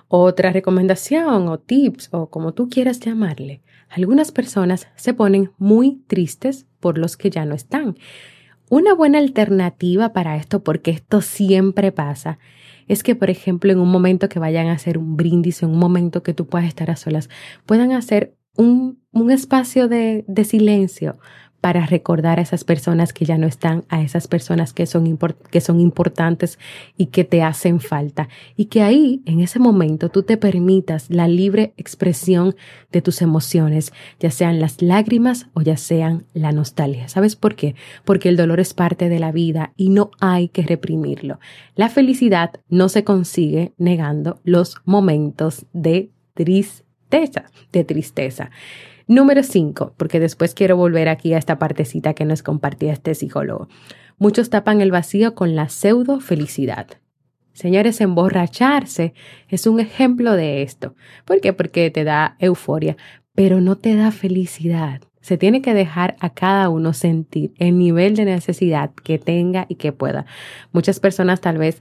Otra 0.08 0.52
recomendación 0.52 1.48
o 1.48 1.58
tips 1.58 2.10
o 2.12 2.30
como 2.30 2.54
tú 2.54 2.68
quieras 2.68 3.00
llamarle. 3.00 3.62
Algunas 3.88 4.30
personas 4.30 4.88
se 4.94 5.14
ponen 5.14 5.52
muy 5.58 6.02
tristes 6.06 6.66
por 6.80 6.98
los 6.98 7.16
que 7.16 7.30
ya 7.30 7.44
no 7.44 7.54
están 7.54 7.96
una 8.68 8.94
buena 8.94 9.18
alternativa 9.18 10.12
para 10.12 10.36
esto, 10.36 10.62
porque 10.62 10.90
esto 10.90 11.20
siempre 11.20 11.92
pasa, 11.92 12.38
es 12.88 13.02
que, 13.02 13.14
por 13.14 13.30
ejemplo, 13.30 13.72
en 13.72 13.78
un 13.78 13.90
momento 13.90 14.28
que 14.28 14.38
vayan 14.38 14.68
a 14.68 14.72
hacer 14.72 14.98
un 14.98 15.16
brindis, 15.16 15.62
en 15.62 15.70
un 15.70 15.78
momento 15.78 16.22
que 16.22 16.34
tú 16.34 16.46
puedas 16.46 16.68
estar 16.68 16.90
a 16.90 16.96
solas, 16.96 17.28
puedan 17.64 17.92
hacer 17.92 18.36
un, 18.56 19.00
un 19.12 19.30
espacio 19.30 19.88
de, 19.88 20.24
de 20.28 20.44
silencio 20.44 21.18
para 21.66 21.84
recordar 21.84 22.38
a 22.38 22.42
esas 22.42 22.62
personas 22.62 23.12
que 23.12 23.24
ya 23.24 23.38
no 23.38 23.48
están, 23.48 23.82
a 23.88 24.00
esas 24.00 24.28
personas 24.28 24.72
que 24.72 24.86
son, 24.86 25.18
que 25.50 25.60
son 25.60 25.80
importantes 25.80 26.60
y 26.96 27.06
que 27.06 27.24
te 27.24 27.42
hacen 27.42 27.80
falta. 27.80 28.28
Y 28.54 28.66
que 28.66 28.82
ahí, 28.82 29.20
en 29.26 29.40
ese 29.40 29.58
momento, 29.58 30.08
tú 30.08 30.22
te 30.22 30.36
permitas 30.36 31.10
la 31.10 31.26
libre 31.26 31.74
expresión 31.76 32.54
de 32.92 33.02
tus 33.02 33.20
emociones, 33.20 33.92
ya 34.20 34.30
sean 34.30 34.60
las 34.60 34.80
lágrimas 34.80 35.48
o 35.54 35.60
ya 35.60 35.76
sean 35.76 36.26
la 36.34 36.52
nostalgia. 36.52 37.08
¿Sabes 37.08 37.34
por 37.34 37.56
qué? 37.56 37.74
Porque 38.04 38.28
el 38.28 38.36
dolor 38.36 38.60
es 38.60 38.72
parte 38.72 39.08
de 39.08 39.18
la 39.18 39.32
vida 39.32 39.72
y 39.76 39.88
no 39.88 40.12
hay 40.20 40.46
que 40.46 40.62
reprimirlo. 40.62 41.40
La 41.74 41.88
felicidad 41.88 42.52
no 42.68 42.88
se 42.88 43.02
consigue 43.02 43.72
negando 43.76 44.38
los 44.44 44.76
momentos 44.84 45.66
de 45.72 46.12
tristeza, 46.32 47.50
de 47.72 47.82
tristeza. 47.82 48.52
Número 49.08 49.44
5, 49.44 49.94
porque 49.96 50.18
después 50.18 50.52
quiero 50.52 50.76
volver 50.76 51.08
aquí 51.08 51.32
a 51.32 51.38
esta 51.38 51.60
partecita 51.60 52.14
que 52.14 52.24
nos 52.24 52.42
compartía 52.42 52.92
este 52.92 53.14
psicólogo. 53.14 53.68
Muchos 54.18 54.50
tapan 54.50 54.80
el 54.80 54.90
vacío 54.90 55.36
con 55.36 55.54
la 55.54 55.68
pseudo 55.68 56.18
felicidad. 56.18 56.88
Señores, 57.52 58.00
emborracharse 58.00 59.14
es 59.48 59.68
un 59.68 59.78
ejemplo 59.78 60.32
de 60.32 60.62
esto. 60.62 60.96
¿Por 61.24 61.40
qué? 61.40 61.52
Porque 61.52 61.90
te 61.90 62.02
da 62.02 62.36
euforia, 62.40 62.96
pero 63.34 63.60
no 63.60 63.76
te 63.76 63.94
da 63.94 64.10
felicidad. 64.10 65.02
Se 65.20 65.38
tiene 65.38 65.62
que 65.62 65.72
dejar 65.72 66.16
a 66.18 66.30
cada 66.30 66.68
uno 66.68 66.92
sentir 66.92 67.52
el 67.58 67.78
nivel 67.78 68.16
de 68.16 68.24
necesidad 68.24 68.90
que 68.92 69.18
tenga 69.18 69.66
y 69.68 69.76
que 69.76 69.92
pueda. 69.92 70.26
Muchas 70.72 70.98
personas 70.98 71.40
tal 71.40 71.58
vez 71.58 71.80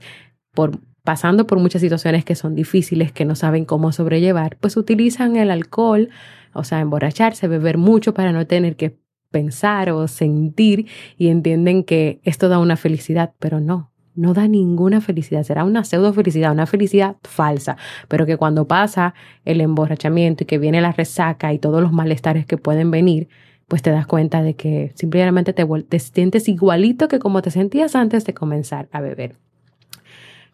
por 0.52 0.78
pasando 1.06 1.46
por 1.46 1.58
muchas 1.58 1.80
situaciones 1.80 2.26
que 2.26 2.34
son 2.34 2.54
difíciles, 2.54 3.12
que 3.12 3.24
no 3.24 3.34
saben 3.34 3.64
cómo 3.64 3.92
sobrellevar, 3.92 4.58
pues 4.60 4.76
utilizan 4.76 5.36
el 5.36 5.50
alcohol 5.50 6.10
o 6.56 6.64
sea, 6.64 6.80
emborracharse, 6.80 7.48
beber 7.48 7.78
mucho 7.78 8.14
para 8.14 8.32
no 8.32 8.46
tener 8.46 8.76
que 8.76 8.98
pensar 9.30 9.90
o 9.90 10.08
sentir 10.08 10.86
y 11.18 11.28
entienden 11.28 11.84
que 11.84 12.20
esto 12.24 12.48
da 12.48 12.58
una 12.58 12.76
felicidad, 12.76 13.34
pero 13.38 13.60
no, 13.60 13.92
no 14.14 14.32
da 14.32 14.48
ninguna 14.48 15.00
felicidad, 15.00 15.42
será 15.42 15.64
una 15.64 15.84
pseudo 15.84 16.12
felicidad, 16.12 16.52
una 16.52 16.66
felicidad 16.66 17.16
falsa, 17.22 17.76
pero 18.08 18.24
que 18.24 18.36
cuando 18.36 18.66
pasa 18.66 19.14
el 19.44 19.60
emborrachamiento 19.60 20.44
y 20.44 20.46
que 20.46 20.58
viene 20.58 20.80
la 20.80 20.92
resaca 20.92 21.52
y 21.52 21.58
todos 21.58 21.82
los 21.82 21.92
malestares 21.92 22.46
que 22.46 22.56
pueden 22.56 22.90
venir, 22.90 23.28
pues 23.68 23.82
te 23.82 23.90
das 23.90 24.06
cuenta 24.06 24.42
de 24.42 24.54
que 24.54 24.92
simplemente 24.94 25.52
te, 25.52 25.66
te 25.66 25.98
sientes 25.98 26.48
igualito 26.48 27.08
que 27.08 27.18
como 27.18 27.42
te 27.42 27.50
sentías 27.50 27.94
antes 27.94 28.24
de 28.24 28.32
comenzar 28.32 28.88
a 28.92 29.00
beber. 29.00 29.36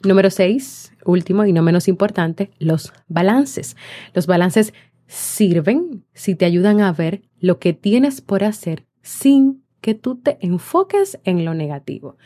Número 0.05 0.31
seis, 0.31 0.93
último 1.05 1.45
y 1.45 1.53
no 1.53 1.63
menos 1.63 1.87
importante, 1.87 2.51
los 2.59 2.93
balances. 3.09 3.77
Los 4.15 4.27
balances 4.27 4.75
sirven 5.07 6.05
si 6.13 6.35
te 6.35 6.45
ayudan 6.45 6.81
a 6.81 6.93
ver 6.93 7.23
lo 7.39 7.59
que 7.59 7.73
tienes 7.73 8.21
por 8.21 8.45
hacer 8.45 8.85
sin 9.03 9.63
que 9.81 9.95
tú 9.95 10.17
te 10.17 10.39
enfoques 10.41 11.21
en 11.25 11.45
lo 11.45 11.55
negativo. 11.55 12.17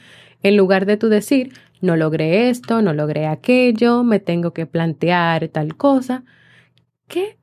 En 0.42 0.56
lugar 0.56 0.87
de 0.87 0.97
tú 0.97 1.09
decir, 1.09 1.52
no 1.80 1.97
logré 1.97 2.49
esto, 2.49 2.83
no 2.83 2.95
logré 2.95 3.26
aquello, 3.26 4.04
me 4.04 4.21
tengo 4.21 4.52
que 4.52 4.66
plantear 4.66 5.49
tal 5.49 5.76
cosa, 5.76 6.25
¿qué, 7.09 7.38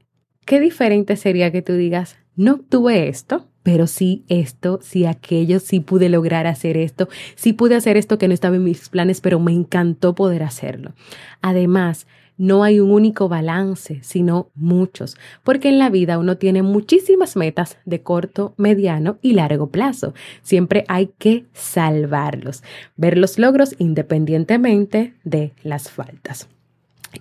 qué 0.46 0.60
diferente 0.60 1.16
sería 1.16 1.52
que 1.52 1.62
tú 1.62 1.74
digas, 1.74 2.18
no 2.36 2.54
obtuve 2.54 3.08
esto, 3.08 3.50
pero 3.64 3.88
sí 3.88 4.24
esto, 4.28 4.80
sí 4.82 5.06
aquello, 5.06 5.60
sí 5.60 5.80
pude 5.80 6.10
lograr 6.10 6.48
hacer 6.48 6.78
esto, 6.78 7.10
sí 7.36 7.54
pude 7.54 7.76
hacer 7.76 7.98
esto 7.98 8.18
que 8.18 8.28
no 8.28 8.34
estaba 8.34 8.58
en 8.58 8.64
mis 8.64 8.90
planes, 8.90 9.22
pero 9.22 9.40
me 9.40 9.54
encantó 9.54 10.14
poder 10.14 10.44
hacerlo. 10.44 10.94
Además, 11.42 12.06
no 12.38 12.64
hay 12.64 12.80
un 12.80 12.92
único 12.92 13.30
balance, 13.30 14.00
sino 14.02 14.50
muchos, 14.56 15.18
porque 15.44 15.70
en 15.70 15.80
la 15.80 15.90
vida 15.90 16.18
uno 16.18 16.38
tiene 16.38 16.64
muchísimas 16.64 17.36
metas 17.36 17.78
de 17.86 18.02
corto, 18.02 18.54
mediano 18.58 19.18
y 19.22 19.34
largo 19.34 19.68
plazo. 19.68 20.14
Siempre 20.42 20.84
hay 20.88 21.12
que 21.18 21.46
salvarlos, 21.54 22.64
ver 22.98 23.18
los 23.18 23.38
logros 23.38 23.76
independientemente 23.78 25.14
de 25.24 25.54
las 25.64 25.90
faltas. 25.90 26.50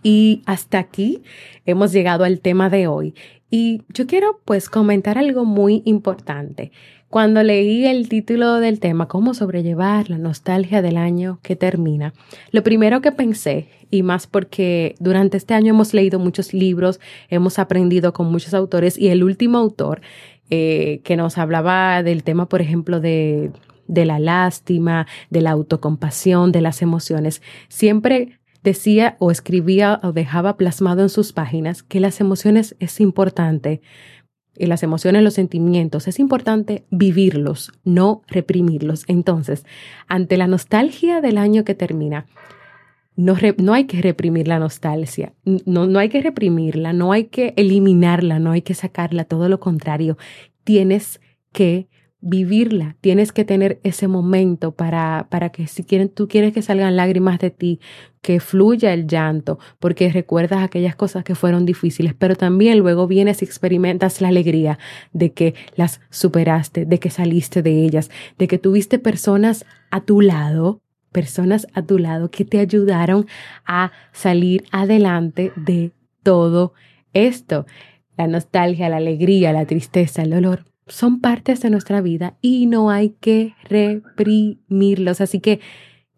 Y 0.02 0.42
hasta 0.46 0.78
aquí 0.78 1.22
hemos 1.66 1.92
llegado 1.92 2.24
al 2.24 2.40
tema 2.40 2.70
de 2.70 2.86
hoy. 2.86 3.14
Y 3.50 3.82
yo 3.88 4.06
quiero 4.06 4.40
pues 4.44 4.70
comentar 4.70 5.18
algo 5.18 5.44
muy 5.44 5.82
importante. 5.84 6.72
Cuando 7.12 7.42
leí 7.42 7.84
el 7.84 8.08
título 8.08 8.54
del 8.60 8.80
tema, 8.80 9.06
cómo 9.06 9.34
sobrellevar 9.34 10.08
la 10.08 10.16
nostalgia 10.16 10.80
del 10.80 10.96
año 10.96 11.40
que 11.42 11.56
termina, 11.56 12.14
lo 12.52 12.62
primero 12.62 13.02
que 13.02 13.12
pensé, 13.12 13.68
y 13.90 14.02
más 14.02 14.26
porque 14.26 14.94
durante 14.98 15.36
este 15.36 15.52
año 15.52 15.74
hemos 15.74 15.92
leído 15.92 16.18
muchos 16.18 16.54
libros, 16.54 17.00
hemos 17.28 17.58
aprendido 17.58 18.14
con 18.14 18.32
muchos 18.32 18.54
autores, 18.54 18.96
y 18.96 19.08
el 19.08 19.24
último 19.24 19.58
autor 19.58 20.00
eh, 20.48 21.02
que 21.04 21.16
nos 21.18 21.36
hablaba 21.36 22.02
del 22.02 22.22
tema, 22.24 22.48
por 22.48 22.62
ejemplo, 22.62 22.98
de, 22.98 23.50
de 23.88 24.06
la 24.06 24.18
lástima, 24.18 25.06
de 25.28 25.42
la 25.42 25.50
autocompasión, 25.50 26.50
de 26.50 26.62
las 26.62 26.80
emociones, 26.80 27.42
siempre 27.68 28.38
decía 28.62 29.16
o 29.18 29.30
escribía 29.30 30.00
o 30.02 30.12
dejaba 30.12 30.56
plasmado 30.56 31.02
en 31.02 31.08
sus 31.08 31.32
páginas 31.32 31.82
que 31.82 32.00
las 32.00 32.20
emociones 32.20 32.76
es 32.78 33.00
importante 33.00 33.80
y 34.56 34.66
las 34.66 34.82
emociones, 34.82 35.22
los 35.22 35.34
sentimientos, 35.34 36.08
es 36.08 36.18
importante 36.18 36.84
vivirlos, 36.90 37.72
no 37.84 38.22
reprimirlos. 38.28 39.04
Entonces, 39.08 39.64
ante 40.08 40.36
la 40.36 40.46
nostalgia 40.46 41.20
del 41.20 41.38
año 41.38 41.64
que 41.64 41.74
termina, 41.74 42.26
no, 43.16 43.36
no, 43.58 43.74
hay 43.74 43.84
que 43.84 44.00
reprimir 44.00 44.48
la 44.48 44.58
nostalgia, 44.58 45.34
no, 45.44 45.86
no 45.86 45.98
hay 45.98 46.08
que 46.08 46.22
reprimirla, 46.22 46.92
no 46.92 47.12
hay 47.12 47.24
que 47.24 47.52
eliminarla, 47.56 48.38
no 48.38 48.52
hay 48.52 48.62
que 48.62 48.74
sacarla, 48.74 49.24
todo 49.24 49.48
lo 49.48 49.60
contrario, 49.60 50.16
tienes 50.64 51.20
que 51.52 51.88
vivirla, 52.22 52.94
tienes 53.00 53.32
que 53.32 53.44
tener 53.44 53.80
ese 53.82 54.06
momento 54.06 54.70
para, 54.70 55.26
para 55.28 55.50
que 55.50 55.66
si 55.66 55.82
quieren, 55.82 56.08
tú 56.08 56.28
quieres 56.28 56.52
que 56.52 56.62
salgan 56.62 56.96
lágrimas 56.96 57.40
de 57.40 57.50
ti, 57.50 57.80
que 58.22 58.38
fluya 58.38 58.94
el 58.94 59.08
llanto, 59.08 59.58
porque 59.80 60.08
recuerdas 60.10 60.62
aquellas 60.62 60.94
cosas 60.94 61.24
que 61.24 61.34
fueron 61.34 61.66
difíciles, 61.66 62.14
pero 62.16 62.36
también 62.36 62.78
luego 62.78 63.08
vienes 63.08 63.42
y 63.42 63.44
experimentas 63.44 64.20
la 64.20 64.28
alegría 64.28 64.78
de 65.12 65.32
que 65.32 65.54
las 65.74 66.00
superaste, 66.10 66.86
de 66.86 67.00
que 67.00 67.10
saliste 67.10 67.60
de 67.60 67.84
ellas, 67.84 68.08
de 68.38 68.46
que 68.46 68.58
tuviste 68.58 69.00
personas 69.00 69.66
a 69.90 70.00
tu 70.02 70.20
lado, 70.20 70.80
personas 71.10 71.66
a 71.74 71.82
tu 71.82 71.98
lado 71.98 72.30
que 72.30 72.44
te 72.44 72.60
ayudaron 72.60 73.26
a 73.66 73.90
salir 74.12 74.64
adelante 74.70 75.52
de 75.56 75.90
todo 76.22 76.72
esto. 77.14 77.66
La 78.16 78.28
nostalgia, 78.28 78.88
la 78.88 78.98
alegría, 78.98 79.52
la 79.52 79.66
tristeza, 79.66 80.22
el 80.22 80.30
dolor 80.30 80.71
son 80.86 81.20
partes 81.20 81.60
de 81.60 81.70
nuestra 81.70 82.00
vida 82.00 82.36
y 82.40 82.66
no 82.66 82.90
hay 82.90 83.10
que 83.20 83.54
reprimirlos. 83.64 85.20
Así 85.20 85.40
que 85.40 85.60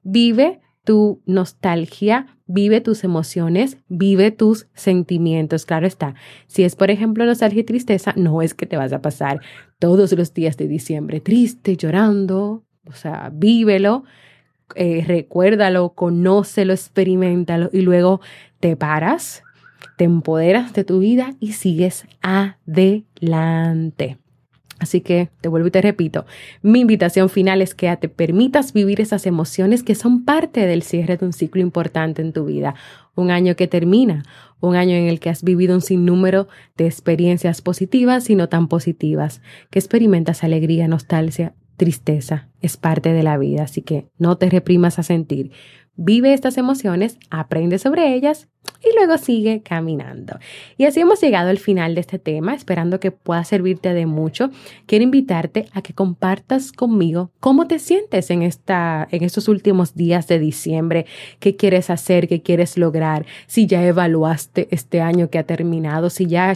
vive 0.03 0.61
tu 0.85 1.23
nostalgia, 1.27 2.27
vive 2.47 2.81
tus 2.81 3.05
emociones, 3.05 3.79
vive 3.89 4.31
tus 4.31 4.69
sentimientos. 4.75 5.67
Claro 5.67 5.87
está, 5.87 6.15
si 6.47 6.63
es 6.63 6.77
por 6.77 6.91
ejemplo 6.91 7.25
nostalgia 7.25 7.61
y 7.61 7.65
tristeza, 7.65 8.13
no 8.17 8.43
es 8.43 8.55
que 8.55 8.67
te 8.67 8.77
vas 8.77 8.93
a 8.93 9.01
pasar 9.01 9.41
todos 9.79 10.13
los 10.13 10.35
días 10.35 10.57
de 10.57 10.69
diciembre 10.69 11.21
triste, 11.21 11.77
llorando, 11.77 12.65
o 12.87 12.93
sea, 12.93 13.31
vívelo, 13.33 14.05
eh, 14.77 15.05
recuérdalo, 15.07 15.95
conócelo, 15.95 16.73
experimentalo 16.73 17.71
y 17.73 17.81
luego 17.81 18.21
te 18.61 18.77
paras, 18.77 19.43
te 19.97 20.05
empoderas 20.05 20.75
de 20.75 20.85
tu 20.85 20.99
vida 20.99 21.35
y 21.41 21.53
sigues 21.53 22.07
adelante. 22.21 24.19
Así 24.81 25.01
que 25.01 25.31
te 25.41 25.49
vuelvo 25.49 25.69
y 25.69 25.71
te 25.71 25.81
repito, 25.81 26.27
mi 26.63 26.81
invitación 26.81 27.29
final 27.29 27.63
es 27.63 27.75
que 27.75 27.97
te 27.97 28.09
permitas 28.09 28.73
vivir 28.73 29.01
esas 29.01 29.25
emociones 29.27 29.83
que 29.83 29.95
son 29.95 30.25
parte 30.25 30.67
del 30.67 30.83
cierre 30.83 31.17
de 31.17 31.27
un 31.27 31.33
ciclo 31.33 31.63
importante 31.63 32.23
en 32.23 32.33
tu 32.33 32.45
vida, 32.45 32.75
un 33.15 33.31
año 33.31 33.55
que 33.55 33.69
termina, 33.69 34.25
un 34.61 34.75
año 34.75 34.97
en 34.97 35.07
el 35.07 35.21
que 35.21 35.31
has 35.31 35.45
vivido 35.45 35.75
un 35.75 35.81
sinnúmero 35.81 36.49
de 36.77 36.87
experiencias 36.87 37.63
positivas 37.63 38.31
y 38.31 38.35
no 38.35 38.49
tan 38.49 38.67
positivas, 38.67 39.43
que 39.71 39.79
experimentas 39.79 40.43
alegría, 40.43 40.89
nostalgia, 40.89 41.55
tristeza, 41.77 42.49
es 42.61 42.77
parte 42.77 43.13
de 43.13 43.23
la 43.23 43.39
vida, 43.39 43.65
así 43.65 43.83
que 43.83 44.07
no 44.19 44.39
te 44.39 44.49
reprimas 44.49 44.99
a 44.99 45.03
sentir. 45.03 45.53
Vive 45.97 46.35
estas 46.35 46.59
emociones, 46.59 47.19
aprende 47.31 47.79
sobre 47.79 48.15
ellas 48.15 48.49
y 48.83 48.95
luego 48.97 49.19
sigue 49.19 49.63
caminando. 49.63 50.39
Y 50.77 50.85
así 50.85 51.01
hemos 51.01 51.21
llegado 51.21 51.51
al 51.51 51.59
final 51.59 51.95
de 51.95 52.01
este 52.01 52.19
tema, 52.19 52.55
esperando 52.55 53.01
que 53.01 53.11
pueda 53.11 53.45
servirte 53.45 53.95
de 53.95 54.07
mucho. 54.07 54.51
Quiero 54.87 55.05
invitarte 55.05 55.67
a 55.73 55.83
que 55.83 55.95
compartas 55.95 56.73
conmigo 56.73 57.31
cómo 57.41 57.67
te 57.67 57.79
sientes 57.79 58.31
en, 58.31 58.43
esta, 58.43 59.09
en 59.11 59.23
estos 59.23 59.49
últimos 59.49 59.95
días 59.95 60.27
de 60.29 60.39
diciembre, 60.39 61.07
qué 61.39 61.57
quieres 61.57 61.91
hacer, 61.91 62.29
qué 62.29 62.43
quieres 62.43 62.77
lograr, 62.77 63.27
si 63.47 63.67
ya 63.67 63.85
evaluaste 63.85 64.69
este 64.71 65.01
año 65.01 65.31
que 65.31 65.39
ha 65.39 65.45
terminado, 65.45 66.11
si 66.11 66.27
ya, 66.27 66.55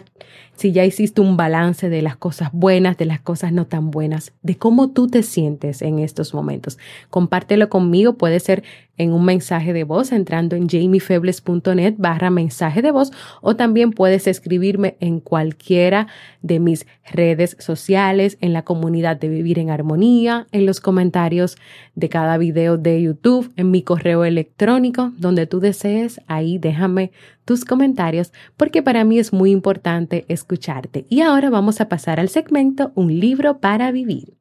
si 0.54 0.72
ya 0.72 0.84
hiciste 0.84 1.20
un 1.20 1.36
balance 1.36 1.88
de 1.88 2.02
las 2.02 2.16
cosas 2.16 2.50
buenas, 2.52 2.98
de 2.98 3.06
las 3.06 3.20
cosas 3.20 3.52
no 3.52 3.66
tan 3.66 3.90
buenas, 3.90 4.32
de 4.42 4.56
cómo 4.56 4.90
tú 4.90 5.08
te 5.08 5.22
sientes 5.22 5.82
en 5.82 5.98
estos 5.98 6.34
momentos. 6.34 6.78
Compártelo 7.10 7.68
conmigo, 7.68 8.14
puede 8.14 8.40
ser 8.40 8.64
en 8.98 9.12
un 9.12 9.24
mensaje 9.24 9.72
de 9.72 9.84
voz 9.84 10.12
entrando 10.12 10.56
en 10.56 10.68
jamiefebles.net 10.68 11.94
barra 11.96 12.30
mensaje 12.30 12.82
de 12.82 12.90
voz 12.90 13.10
o 13.40 13.56
también 13.56 13.92
puedes 13.92 14.26
escribirme 14.26 14.96
en 15.00 15.20
cualquiera 15.20 16.08
de 16.42 16.60
mis 16.60 16.86
redes 17.10 17.56
sociales, 17.58 18.36
en 18.40 18.52
la 18.52 18.62
comunidad 18.62 19.16
de 19.16 19.28
Vivir 19.28 19.58
en 19.58 19.70
Armonía, 19.70 20.46
en 20.52 20.66
los 20.66 20.80
comentarios 20.80 21.56
de 21.94 22.08
cada 22.08 22.38
video 22.38 22.76
de 22.76 23.00
YouTube, 23.00 23.52
en 23.56 23.70
mi 23.70 23.82
correo 23.82 24.24
electrónico, 24.24 25.12
donde 25.16 25.46
tú 25.46 25.60
desees, 25.60 26.20
ahí 26.26 26.58
déjame 26.58 27.12
tus 27.44 27.64
comentarios 27.64 28.32
porque 28.56 28.82
para 28.82 29.04
mí 29.04 29.18
es 29.18 29.32
muy 29.32 29.50
importante 29.50 30.26
escucharte. 30.28 31.06
Y 31.08 31.22
ahora 31.22 31.48
vamos 31.50 31.80
a 31.80 31.88
pasar 31.88 32.20
al 32.20 32.28
segmento 32.28 32.92
Un 32.94 33.18
libro 33.18 33.58
para 33.58 33.90
vivir. 33.90 34.37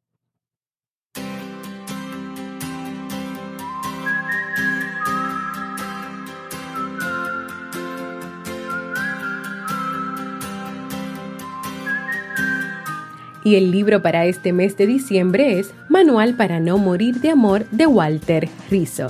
Y 13.48 13.56
el 13.56 13.72
libro 13.72 14.02
para 14.02 14.26
este 14.26 14.52
mes 14.52 14.76
de 14.76 14.86
diciembre 14.86 15.58
es 15.58 15.74
Manual 15.88 16.34
para 16.34 16.60
no 16.60 16.78
morir 16.78 17.22
de 17.22 17.30
amor 17.30 17.66
de 17.72 17.88
Walter 17.88 18.50
Rizzo. 18.70 19.08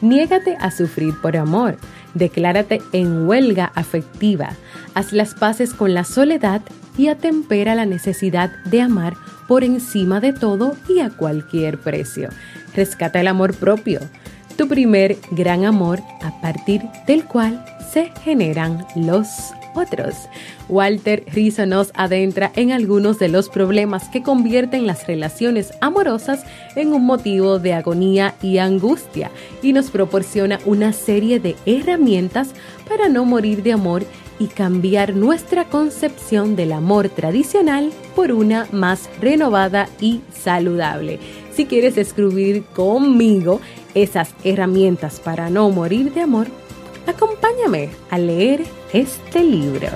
Niégate 0.00 0.56
a 0.60 0.70
sufrir 0.70 1.12
por 1.20 1.36
amor. 1.36 1.76
Declárate 2.14 2.80
en 2.92 3.26
huelga 3.26 3.72
afectiva. 3.74 4.50
Haz 4.94 5.12
las 5.12 5.34
paces 5.34 5.74
con 5.74 5.92
la 5.92 6.04
soledad 6.04 6.62
y 6.96 7.08
atempera 7.08 7.74
la 7.74 7.84
necesidad 7.84 8.52
de 8.66 8.80
amar 8.80 9.14
por 9.48 9.64
encima 9.64 10.20
de 10.20 10.34
todo 10.34 10.76
y 10.88 11.00
a 11.00 11.10
cualquier 11.10 11.80
precio. 11.80 12.28
Rescata 12.76 13.20
el 13.20 13.26
amor 13.26 13.54
propio, 13.54 13.98
tu 14.56 14.68
primer 14.68 15.16
gran 15.32 15.64
amor 15.64 15.98
a 16.22 16.40
partir 16.40 16.82
del 17.08 17.24
cual 17.24 17.64
se 17.92 18.12
generan 18.22 18.86
los 18.94 19.26
otros. 19.74 20.14
Walter 20.68 21.24
Rizzo 21.32 21.66
nos 21.66 21.90
adentra 21.94 22.52
en 22.56 22.72
algunos 22.72 23.18
de 23.18 23.28
los 23.28 23.48
problemas 23.48 24.08
que 24.08 24.22
convierten 24.22 24.86
las 24.86 25.06
relaciones 25.06 25.72
amorosas 25.80 26.44
en 26.76 26.92
un 26.92 27.04
motivo 27.04 27.58
de 27.58 27.74
agonía 27.74 28.34
y 28.42 28.58
angustia 28.58 29.30
y 29.62 29.72
nos 29.72 29.90
proporciona 29.90 30.58
una 30.64 30.92
serie 30.92 31.40
de 31.40 31.56
herramientas 31.66 32.50
para 32.88 33.08
no 33.08 33.24
morir 33.24 33.62
de 33.62 33.72
amor 33.72 34.04
y 34.40 34.46
cambiar 34.46 35.14
nuestra 35.14 35.66
concepción 35.66 36.56
del 36.56 36.72
amor 36.72 37.10
tradicional 37.10 37.92
por 38.16 38.32
una 38.32 38.66
más 38.72 39.08
renovada 39.20 39.88
y 40.00 40.22
saludable. 40.32 41.20
Si 41.52 41.66
quieres 41.66 41.98
escribir 41.98 42.64
conmigo 42.74 43.60
esas 43.94 44.34
herramientas 44.42 45.20
para 45.20 45.50
no 45.50 45.68
morir 45.70 46.14
de 46.14 46.22
amor, 46.22 46.46
acompáñame 47.06 47.90
a 48.10 48.18
leer 48.18 48.64
este 48.92 49.42
libro. 49.42 49.88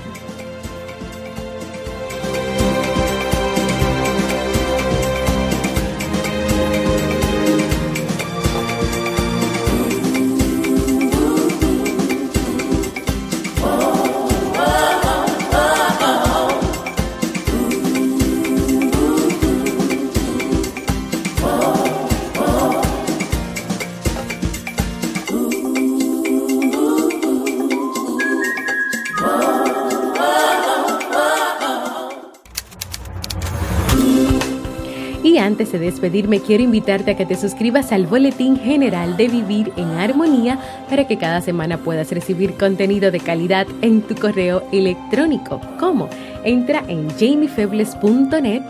De 35.79 35.87
despedirme, 35.87 36.41
quiero 36.41 36.63
invitarte 36.63 37.11
a 37.11 37.17
que 37.17 37.27
te 37.27 37.37
suscribas 37.37 37.93
al 37.93 38.07
Boletín 38.07 38.57
General 38.57 39.17
de 39.17 39.29
Vivir 39.29 39.73
en 39.77 39.91
Armonía 39.91 40.59
para 40.89 41.07
que 41.07 41.19
cada 41.19 41.41
semana 41.41 41.79
puedas 41.79 42.11
recibir 42.11 42.55
contenido 42.55 43.11
de 43.11 43.21
calidad 43.21 43.67
en 43.83 44.03
tu 44.03 44.15
correo 44.15 44.63
electrónico. 44.73 45.61
¿Cómo? 45.81 46.09
Entra 46.45 46.85
en 46.89 47.11
jamiefebles.net 47.11 48.63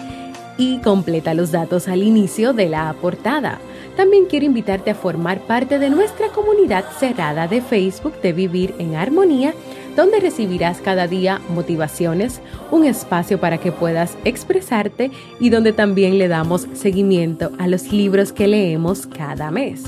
y 0.57 0.79
completa 0.79 1.35
los 1.35 1.53
datos 1.53 1.89
al 1.89 2.03
inicio 2.03 2.53
de 2.53 2.69
la 2.69 2.95
portada. 3.01 3.59
También 3.97 4.27
quiero 4.27 4.47
invitarte 4.47 4.91
a 4.91 4.95
formar 4.95 5.41
parte 5.41 5.79
de 5.79 5.91
nuestra 5.91 6.29
comunidad 6.29 6.85
cerrada 6.99 7.47
de 7.47 7.61
Facebook 7.61 8.21
de 8.21 8.33
Vivir 8.33 8.75
en 8.79 8.97
Armonía 8.97 9.55
donde 9.97 10.21
recibirás 10.21 10.81
cada 10.81 11.07
día 11.07 11.41
motivaciones, 11.51 12.41
un 12.71 12.85
espacio 12.85 13.39
para 13.41 13.59
que 13.59 13.73
puedas 13.73 14.17
expresarte 14.25 15.11
y 15.41 15.51
donde 15.51 15.73
también 15.73 16.19
le 16.19 16.29
damos 16.29 16.67
seguimiento 16.75 17.53
a 17.59 17.67
los 17.67 17.93
libros 17.93 18.33
que 18.33 18.49
leemos 18.49 19.07
cada 19.07 19.51
mes. 19.51 19.85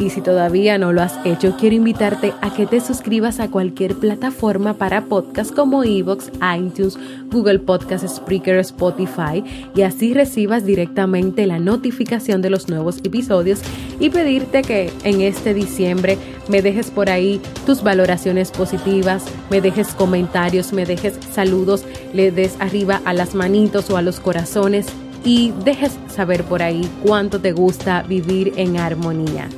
Y 0.00 0.08
si 0.08 0.22
todavía 0.22 0.78
no 0.78 0.94
lo 0.94 1.02
has 1.02 1.14
hecho, 1.26 1.56
quiero 1.58 1.76
invitarte 1.76 2.32
a 2.40 2.54
que 2.54 2.64
te 2.64 2.80
suscribas 2.80 3.38
a 3.38 3.50
cualquier 3.50 3.94
plataforma 3.94 4.72
para 4.72 5.04
podcast 5.04 5.54
como 5.54 5.84
Evox, 5.84 6.30
iTunes, 6.56 6.98
Google 7.30 7.58
Podcasts, 7.58 8.16
Spreaker, 8.16 8.56
Spotify 8.60 9.44
y 9.76 9.82
así 9.82 10.14
recibas 10.14 10.64
directamente 10.64 11.46
la 11.46 11.58
notificación 11.58 12.40
de 12.40 12.48
los 12.48 12.70
nuevos 12.70 12.96
episodios 13.04 13.60
y 14.00 14.08
pedirte 14.08 14.62
que 14.62 14.90
en 15.04 15.20
este 15.20 15.52
diciembre 15.52 16.16
me 16.48 16.62
dejes 16.62 16.90
por 16.90 17.10
ahí 17.10 17.38
tus 17.66 17.82
valoraciones 17.82 18.52
positivas, 18.52 19.26
me 19.50 19.60
dejes 19.60 19.88
comentarios, 19.88 20.72
me 20.72 20.86
dejes 20.86 21.18
saludos, 21.30 21.84
le 22.14 22.30
des 22.30 22.56
arriba 22.58 23.02
a 23.04 23.12
las 23.12 23.34
manitos 23.34 23.90
o 23.90 23.98
a 23.98 24.02
los 24.02 24.18
corazones 24.18 24.86
y 25.26 25.52
dejes 25.62 25.98
saber 26.08 26.44
por 26.44 26.62
ahí 26.62 26.88
cuánto 27.04 27.38
te 27.38 27.52
gusta 27.52 28.02
vivir 28.02 28.54
en 28.56 28.78
armonía. 28.78 29.50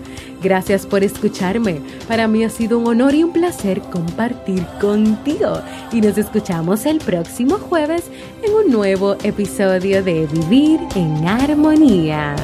Gracias 0.42 0.86
por 0.86 1.04
escucharme. 1.04 1.80
Para 2.08 2.26
mí 2.26 2.44
ha 2.44 2.50
sido 2.50 2.78
un 2.78 2.86
honor 2.88 3.14
y 3.14 3.22
un 3.22 3.32
placer 3.32 3.80
compartir 3.80 4.64
contigo. 4.80 5.60
Y 5.92 6.00
nos 6.00 6.18
escuchamos 6.18 6.84
el 6.86 6.98
próximo 6.98 7.58
jueves 7.58 8.04
en 8.42 8.52
un 8.52 8.72
nuevo 8.72 9.16
episodio 9.22 10.02
de 10.02 10.26
Vivir 10.26 10.80
en 10.96 11.26
Armonía. 11.26 12.34